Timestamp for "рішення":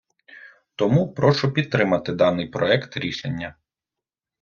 2.97-3.55